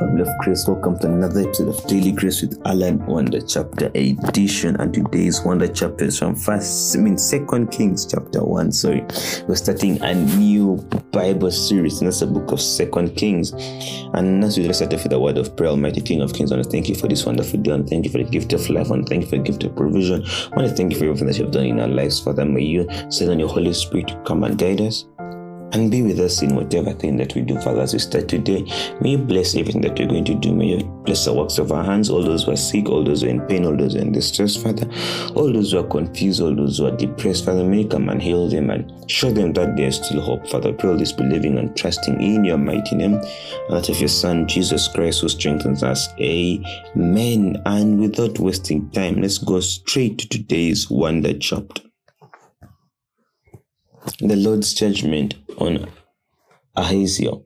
[0.00, 0.66] Family of grace.
[0.66, 4.76] Welcome to another episode of Daily Grace with Alan Wonder Chapter Edition.
[4.76, 8.72] And today's Wonder Chapter is from First, I mean, Second Kings Chapter One.
[8.72, 9.02] Sorry,
[9.46, 10.76] we're starting a new
[11.12, 13.52] Bible series, and that's the book of Second Kings.
[14.14, 16.54] And as we start off with the word of prayer, Almighty King of Kings, I
[16.54, 18.70] want to thank you for this wonderful day, and thank you for the gift of
[18.70, 20.24] life, and thank you for the gift of provision.
[20.24, 22.46] I want to thank you for everything that you have done in our lives, Father.
[22.46, 25.04] May you send on your Holy Spirit to come and guide us
[25.72, 28.62] and be with us in whatever thing that we do, Father, as we start today.
[29.00, 30.54] May you bless everything that we're going to do.
[30.54, 33.22] May you bless the works of our hands, all those who are sick, all those
[33.22, 34.88] who are in pain, all those who are in distress, Father,
[35.34, 38.22] all those who are confused, all those who are depressed, Father, may you come and
[38.22, 40.72] heal them and show them that there's still hope, Father.
[40.72, 43.20] Pray all this believing and trusting in your mighty name,
[43.68, 46.08] that of your Son, Jesus Christ, who strengthens us.
[46.20, 47.62] Amen.
[47.66, 51.82] And without wasting time, let's go straight to today's wonder chapter
[54.20, 55.88] the Lord's judgment on
[56.76, 57.38] Ahaziah.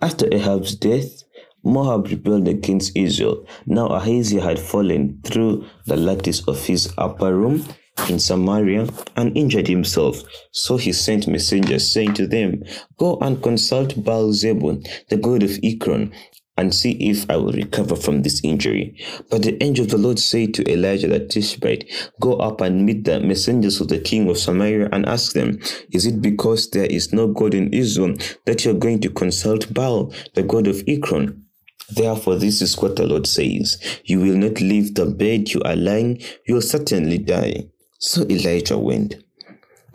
[0.00, 1.24] After Ahab's death,
[1.64, 3.44] Moab rebelled against Israel.
[3.66, 7.64] Now Ahaziah had fallen through the lattice of his upper room
[8.08, 10.22] in Samaria and injured himself.
[10.52, 12.62] So he sent messengers saying to them,
[12.96, 16.12] Go and consult Baal Zebul, the god of Ekron,
[16.58, 18.96] and see if I will recover from this injury.
[19.30, 21.88] But the angel of the Lord said to Elijah the Tishbite,
[22.20, 25.60] Go up and meet the messengers of the king of Samaria and ask them,
[25.92, 29.72] Is it because there is no God in Israel that you are going to consult
[29.72, 31.44] Baal, the god of Ekron?
[31.90, 35.76] Therefore, this is what the Lord says You will not leave the bed you are
[35.76, 37.68] lying, you will certainly die.
[38.00, 39.14] So Elijah went.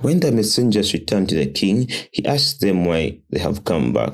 [0.02, 4.14] When the messengers returned to the king, he asked them why they have come back.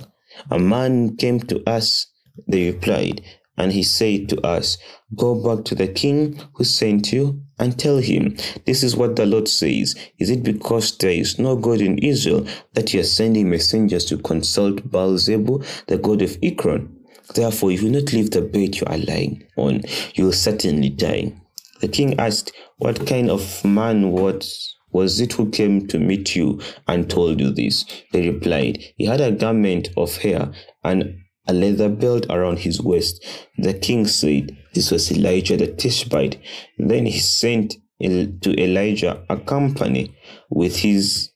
[0.51, 2.08] A man came to us
[2.47, 3.21] they replied,
[3.57, 4.77] and he said to us,
[5.15, 9.25] Go back to the king who sent you and tell him, This is what the
[9.25, 9.95] Lord says.
[10.17, 14.17] Is it because there is no God in Israel that you are sending messengers to
[14.17, 16.95] consult Baal Zebul, the god of Ekron?
[17.35, 19.83] Therefore, if you not leave the bed you are lying on,
[20.15, 21.33] you will certainly die.
[21.81, 26.59] The king asked, What kind of man was was it who came to meet you
[26.87, 27.85] and told you this?
[28.11, 30.51] They replied, He had a garment of hair
[30.83, 33.25] and a leather belt around his waist.
[33.57, 36.39] The king said, This was Elijah the Tishbite.
[36.77, 40.15] Then he sent to Elijah a company
[40.49, 41.31] with his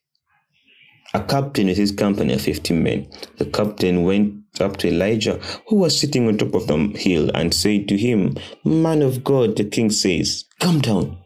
[1.15, 3.07] a captain with his company of 50 men.
[3.37, 7.53] The captain went up to Elijah, who was sitting on top of the hill, and
[7.53, 11.22] said to him, Man of God, the king says, Come down.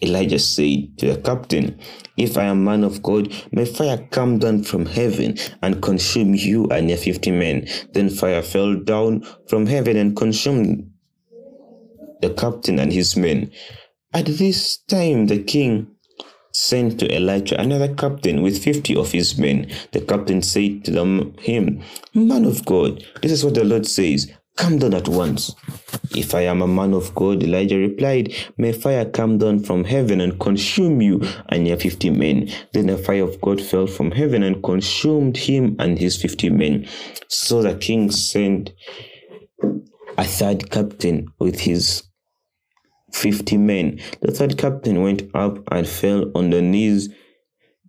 [0.00, 1.78] Elijah said to the captain,
[2.16, 6.66] If I am man of God, may fire come down from heaven and consume you
[6.66, 7.66] and your fifty men.
[7.92, 10.92] Then fire fell down from heaven and consumed
[12.20, 13.50] the captain and his men.
[14.12, 15.88] At this time, the king
[16.52, 19.70] sent to Elijah another captain with fifty of his men.
[19.92, 21.82] The captain said to them, him,
[22.14, 24.32] Man of God, this is what the Lord says.
[24.56, 25.54] Come down at once.
[26.18, 30.20] If I am a man of God, Elijah replied, May fire come down from heaven
[30.20, 32.50] and consume you and your fifty men.
[32.72, 36.88] Then the fire of God fell from heaven and consumed him and his fifty men.
[37.28, 38.72] So the king sent
[40.16, 42.02] a third captain with his
[43.12, 44.00] fifty men.
[44.20, 47.10] The third captain went up and fell on the knees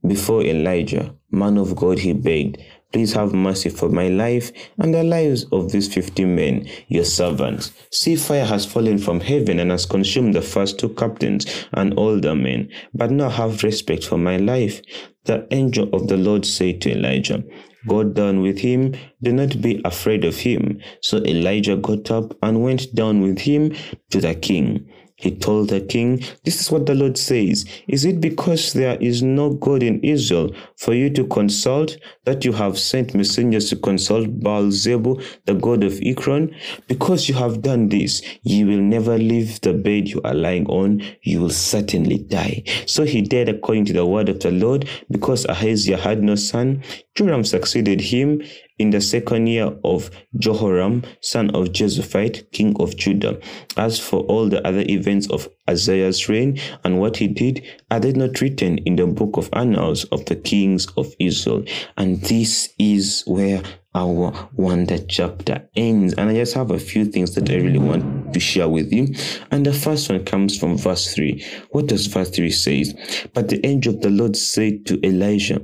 [0.05, 1.15] before Elijah.
[1.31, 2.59] Man of God, he begged.
[2.91, 7.71] Please have mercy for my life and the lives of these fifty men, your servants.
[7.91, 12.19] See, fire has fallen from heaven and has consumed the first two captains and all
[12.19, 12.69] the men.
[12.95, 14.81] But now have respect for my life.
[15.25, 17.43] The angel of the Lord said to Elijah,
[17.87, 20.81] Go down with him, do not be afraid of him.
[21.01, 23.75] So Elijah got up and went down with him
[24.09, 24.89] to the king.
[25.19, 27.65] He told the king, This is what the Lord says.
[27.89, 32.53] Is it because there is no God in Israel for you to consult that you
[32.53, 36.55] have sent messengers to consult Baal Zebul, the god of Ekron?
[36.87, 41.01] Because you have done this, you will never leave the bed you are lying on.
[41.23, 42.63] You will certainly die.
[42.85, 46.81] So he did according to the word of the Lord, because Ahaziah had no son.
[47.15, 48.41] Joram succeeded him
[48.79, 53.39] in the second year of Jehoram, son of Jehoshaphat, king of Judah.
[53.77, 58.13] As for all the other events of Uzziah's reign and what he did, are they
[58.13, 61.63] not written in the book of annals of the kings of Israel?
[61.97, 63.61] And this is where
[63.95, 66.13] our wonder chapter ends.
[66.13, 69.13] And I just have a few things that I really want to share with you.
[69.51, 71.43] And the first one comes from verse 3.
[71.71, 72.85] What does verse 3 say?
[73.33, 75.61] But the angel of the Lord said to Elijah,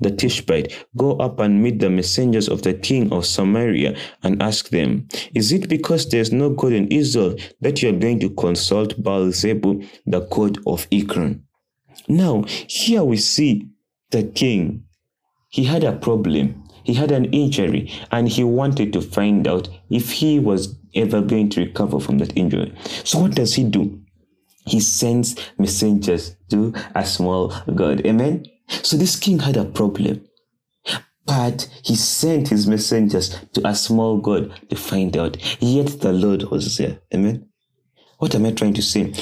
[0.00, 4.70] the Tishbite, Go up and meet the messengers of the king of Samaria and ask
[4.70, 8.30] them, Is it because there is no God in Israel that you are going to
[8.30, 11.44] consult Baal Zebul, the god of Ekron?
[12.08, 13.68] Now, here we see
[14.10, 14.84] the king.
[15.50, 16.68] He had a problem.
[16.88, 21.50] he had an injury and he wanted to find out if he was ever going
[21.50, 22.74] to recover from that injury.
[23.04, 24.00] So, what does he do?
[24.64, 28.06] He sends messengers to a small God.
[28.06, 28.46] Amen.
[28.68, 30.24] So, this king had a problem.
[31.26, 35.36] But he sent his messengers to a small God to find out.
[35.60, 37.00] Yet the Lord was there.
[37.14, 37.48] Amen.
[38.18, 39.12] What am I trying to say?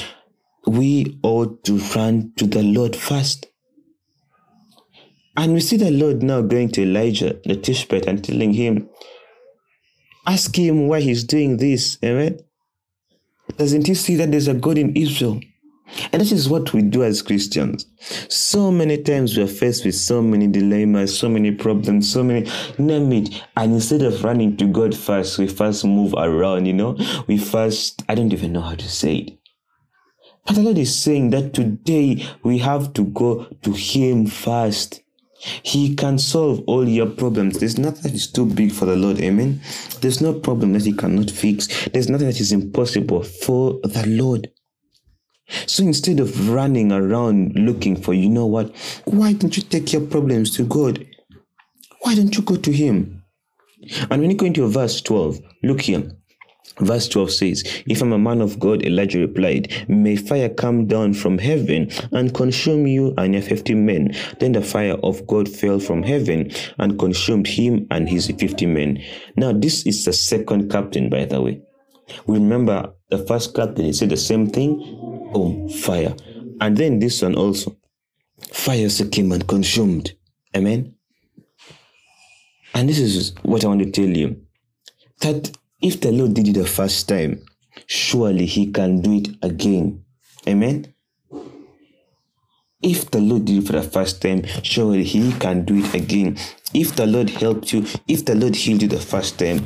[0.65, 3.47] We ought to run to the Lord first.
[5.35, 8.89] And we see the Lord now going to Elijah, the Tishbite, and telling him,
[10.25, 11.97] Ask him why he's doing this.
[12.03, 12.39] Amen.
[13.57, 15.39] Doesn't he see that there's a God in Israel?
[16.11, 17.85] And that is what we do as Christians.
[18.29, 22.49] So many times we are faced with so many dilemmas, so many problems, so many,
[22.77, 23.43] name it.
[23.55, 26.97] And instead of running to God first, we first move around, you know?
[27.27, 29.37] We first, I don't even know how to say it.
[30.45, 35.01] But the Lord is saying that today we have to go to Him first.
[35.39, 37.59] He can solve all your problems.
[37.59, 39.19] There's nothing that is too big for the Lord.
[39.19, 39.61] Amen.
[40.01, 41.67] There's no problem that He cannot fix.
[41.89, 44.49] There's nothing that is impossible for the Lord.
[45.65, 50.05] So instead of running around looking for, you know what, why don't you take your
[50.05, 51.05] problems to God?
[52.01, 53.23] Why don't you go to Him?
[54.09, 56.11] And when you go into verse 12, look here.
[56.79, 61.13] Verse 12 says, If I'm a man of God, Elijah replied, May fire come down
[61.13, 64.15] from heaven and consume you and your 50 men.
[64.39, 69.01] Then the fire of God fell from heaven and consumed him and his 50 men.
[69.35, 71.61] Now, this is the second captain, by the way.
[72.27, 75.16] Remember, the first captain, he said the same thing.
[75.33, 76.15] Oh, fire.
[76.59, 77.77] And then this one also.
[78.51, 80.13] Fire came and consumed.
[80.55, 80.95] Amen.
[82.73, 84.41] And this is what I want to tell you.
[85.21, 87.43] That if the Lord did it the first time,
[87.85, 90.03] surely he can do it again.
[90.47, 90.93] Amen.
[92.81, 96.37] If the Lord did it for the first time, surely he can do it again.
[96.73, 99.65] If the Lord helped you, if the Lord healed you the first time,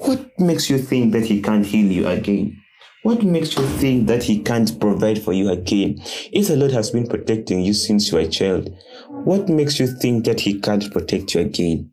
[0.00, 2.62] what makes you think that he can't heal you again?
[3.02, 6.00] What makes you think that he can't provide for you again?
[6.32, 8.76] If the Lord has been protecting you since you were a child,
[9.08, 11.92] what makes you think that he can't protect you again?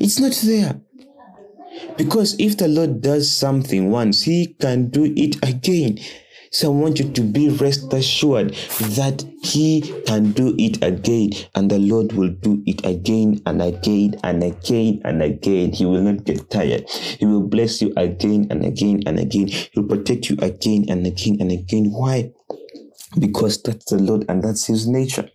[0.00, 0.80] It's not there.
[1.96, 5.98] Because if the Lord does something once, he can do it again.
[6.52, 8.54] So I want you to be rest assured
[8.98, 14.18] that He can do it again, and the Lord will do it again and again
[14.24, 15.72] and again and again.
[15.72, 16.88] He will not get tired.
[16.90, 19.46] He will bless you again and again and again.
[19.46, 21.92] He will protect you again and again and again.
[21.92, 22.32] Why?
[23.16, 25.30] Because that's the Lord and that's His nature.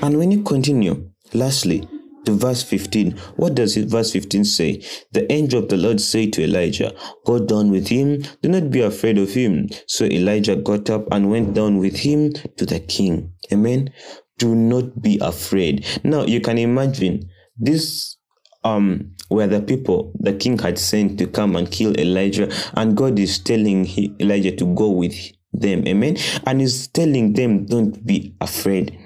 [0.00, 1.86] And when you continue, lastly,
[2.24, 3.12] to verse 15.
[3.36, 4.82] What does verse 15 say?
[5.12, 6.94] The angel of the Lord said to Elijah,
[7.24, 9.68] Go down with him, do not be afraid of him.
[9.86, 13.32] So Elijah got up and went down with him to the king.
[13.52, 13.90] Amen.
[14.38, 15.86] Do not be afraid.
[16.02, 18.16] Now you can imagine this
[18.64, 23.18] um were the people the king had sent to come and kill Elijah, and God
[23.18, 25.14] is telling he, Elijah to go with
[25.52, 25.86] them.
[25.86, 26.16] Amen.
[26.46, 28.98] And he's telling them, Don't be afraid.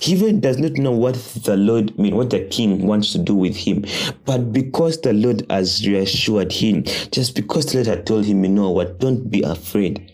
[0.00, 3.18] He even does not know what the Lord I mean, what the king wants to
[3.18, 3.84] do with him.
[4.24, 8.50] But because the Lord has reassured him, just because the Lord had told him, you
[8.50, 10.12] know what, don't be afraid.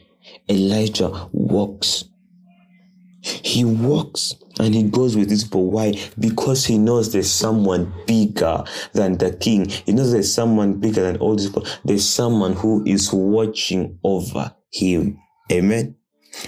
[0.49, 2.05] Elijah walks.
[3.21, 5.95] He walks and he goes with this but why?
[6.19, 9.69] Because he knows there's someone bigger than the king.
[9.69, 11.67] He knows there's someone bigger than all these people.
[11.85, 15.19] There's someone who is watching over him.
[15.53, 15.98] Amen.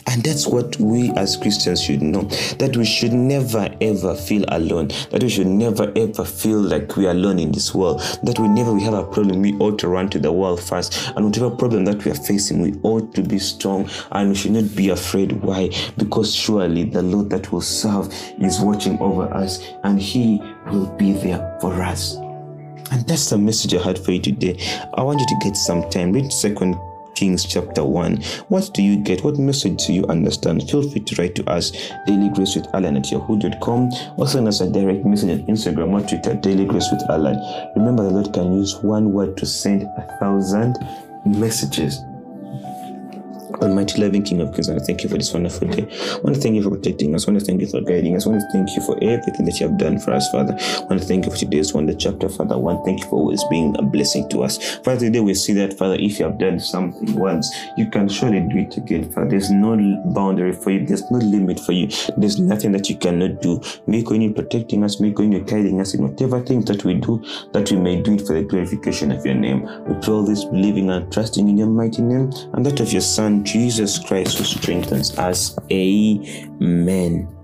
[0.07, 2.23] And that's what we as Christians should know
[2.59, 7.07] that we should never ever feel alone, that we should never ever feel like we
[7.07, 10.09] are alone in this world, that whenever we have a problem, we ought to run
[10.11, 11.13] to the world first.
[11.17, 14.53] And whatever problem that we are facing, we ought to be strong and we should
[14.53, 15.33] not be afraid.
[15.43, 15.71] Why?
[15.97, 21.13] Because surely the Lord that will serve is watching over us and He will be
[21.13, 22.17] there for us.
[22.93, 24.59] And that's the message I had for you today.
[24.95, 26.13] I want you to get some time.
[26.13, 26.77] Read Second
[27.21, 28.23] Kings chapter 1.
[28.49, 29.23] What do you get?
[29.23, 30.71] What message do you understand?
[30.71, 31.71] Feel free to write to us
[32.07, 36.09] daily grace with Alan at yahoo.com or send us a direct message on Instagram or
[36.09, 37.37] Twitter, daily grace with Alan.
[37.77, 40.79] Remember, the Lord can use one word to send a thousand
[41.27, 41.99] messages.
[43.63, 45.83] Almighty loving King of Kings, I thank you for this wonderful day.
[45.83, 47.27] I want to thank you for protecting us.
[47.27, 48.27] I want to thank you for guiding us.
[48.27, 50.55] I want to thank you for everything that you have done for us, Father.
[50.59, 52.55] I want to thank you for today's wonder chapter, Father.
[52.55, 54.79] I want to thank you for always being a blessing to us.
[54.79, 58.41] Father, today we see that, Father, if you have done something once, you can surely
[58.41, 59.31] do it again, Father.
[59.31, 59.77] There's no
[60.15, 60.87] boundary for you.
[60.87, 61.89] There's no limit for you.
[62.17, 63.61] There's nothing that you cannot do.
[63.87, 65.01] May you protecting us.
[65.01, 68.27] May you guiding us in whatever things that we do, that we may do it
[68.27, 69.63] for the glorification of your name.
[69.87, 73.03] We pray all this believing and trusting in your mighty name and that of your
[73.03, 75.57] Son, Jesus Christ, who strengthens us.
[75.73, 77.40] Amen.